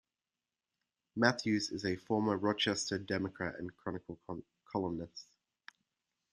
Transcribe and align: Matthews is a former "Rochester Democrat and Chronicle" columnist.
Matthews 1.15 1.69
is 1.69 1.85
a 1.85 1.95
former 1.95 2.35
"Rochester 2.35 2.97
Democrat 2.97 3.59
and 3.59 3.69
Chronicle" 3.77 4.17
columnist. 4.65 5.27